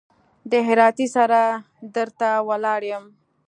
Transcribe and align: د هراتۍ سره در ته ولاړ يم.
د 0.51 0.53
هراتۍ 0.67 1.07
سره 1.15 1.41
در 1.93 2.09
ته 2.19 2.29
ولاړ 2.49 2.81
يم. 2.91 3.05